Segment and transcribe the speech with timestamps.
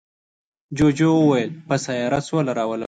[0.77, 2.79] جوجو وویل په سیاره سوله راولم.